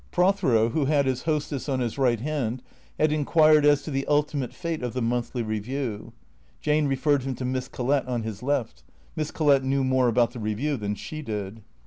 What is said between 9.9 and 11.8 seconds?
about the Eeview than she did.